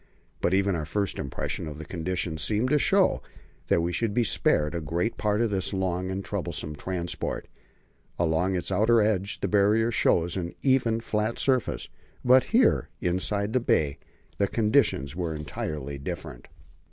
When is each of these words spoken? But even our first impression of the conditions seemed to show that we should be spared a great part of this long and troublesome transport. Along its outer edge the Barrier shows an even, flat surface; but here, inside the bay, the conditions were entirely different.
But 0.41 0.55
even 0.55 0.73
our 0.73 0.87
first 0.87 1.19
impression 1.19 1.67
of 1.67 1.77
the 1.77 1.85
conditions 1.85 2.41
seemed 2.41 2.71
to 2.71 2.79
show 2.79 3.21
that 3.67 3.81
we 3.81 3.93
should 3.93 4.15
be 4.15 4.23
spared 4.23 4.73
a 4.73 4.81
great 4.81 5.15
part 5.15 5.41
of 5.41 5.51
this 5.51 5.73
long 5.75 6.09
and 6.09 6.25
troublesome 6.25 6.75
transport. 6.75 7.47
Along 8.17 8.55
its 8.55 8.71
outer 8.71 8.99
edge 8.99 9.41
the 9.41 9.47
Barrier 9.47 9.91
shows 9.91 10.35
an 10.37 10.55
even, 10.63 11.01
flat 11.01 11.37
surface; 11.37 11.87
but 12.25 12.45
here, 12.45 12.89
inside 12.99 13.53
the 13.53 13.59
bay, 13.59 13.99
the 14.39 14.47
conditions 14.47 15.15
were 15.15 15.35
entirely 15.35 15.99
different. 15.99 16.47